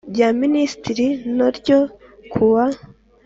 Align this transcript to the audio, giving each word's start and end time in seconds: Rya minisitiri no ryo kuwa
Rya 0.11 0.29
minisitiri 0.41 1.07
no 1.37 1.47
ryo 1.57 1.79
kuwa 2.31 2.63